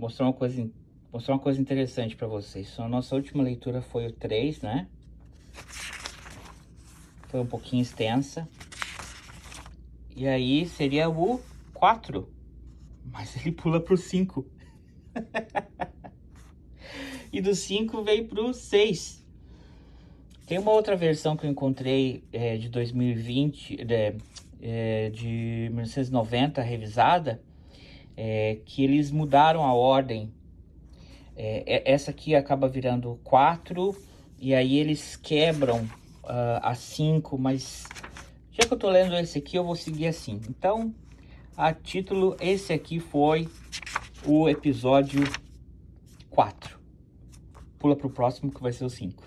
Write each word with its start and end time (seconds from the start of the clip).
mostrar 0.00 0.24
uma 0.24 0.32
coisa, 0.32 0.68
mostrar 1.12 1.34
uma 1.34 1.40
coisa 1.40 1.60
interessante 1.60 2.16
para 2.16 2.26
vocês. 2.26 2.80
A 2.80 2.88
nossa 2.88 3.14
última 3.14 3.42
leitura 3.42 3.82
foi 3.82 4.06
o 4.06 4.12
3, 4.12 4.62
né? 4.62 4.88
Foi 7.28 7.40
um 7.40 7.46
pouquinho 7.46 7.82
extensa. 7.82 8.48
E 10.16 10.26
aí 10.26 10.66
seria 10.66 11.10
o 11.10 11.38
4. 11.74 12.26
Mas 13.04 13.36
ele 13.36 13.52
pula 13.52 13.78
pro 13.78 13.96
5. 13.96 14.46
e 17.30 17.42
do 17.42 17.54
5 17.54 18.02
veio 18.02 18.26
pro 18.26 18.54
6. 18.54 19.22
Tem 20.46 20.58
uma 20.58 20.72
outra 20.72 20.96
versão 20.96 21.36
que 21.36 21.46
eu 21.46 21.50
encontrei 21.50 22.24
é, 22.32 22.56
de 22.56 22.70
2020, 22.70 23.84
de, 23.84 24.16
é, 24.62 25.10
de 25.10 25.68
1990, 25.72 26.62
revisada, 26.62 27.40
é, 28.22 28.58
que 28.66 28.84
eles 28.84 29.10
mudaram 29.10 29.64
a 29.64 29.72
ordem. 29.72 30.30
É, 31.34 31.90
essa 31.90 32.10
aqui 32.10 32.34
acaba 32.34 32.68
virando 32.68 33.18
4, 33.24 33.96
e 34.38 34.54
aí 34.54 34.76
eles 34.76 35.16
quebram 35.16 35.84
uh, 36.24 36.60
a 36.60 36.74
5, 36.74 37.38
mas 37.38 37.86
já 38.52 38.68
que 38.68 38.74
eu 38.74 38.78
tô 38.78 38.90
lendo 38.90 39.16
esse 39.16 39.38
aqui, 39.38 39.56
eu 39.56 39.64
vou 39.64 39.74
seguir 39.74 40.06
assim. 40.06 40.38
Então, 40.50 40.94
a 41.56 41.72
título, 41.72 42.36
esse 42.38 42.74
aqui 42.74 43.00
foi 43.00 43.48
o 44.26 44.50
episódio 44.50 45.22
4. 46.28 46.78
Pula 47.78 47.96
pro 47.96 48.10
próximo 48.10 48.52
que 48.52 48.60
vai 48.60 48.72
ser 48.72 48.84
o 48.84 48.90
5. 48.90 49.22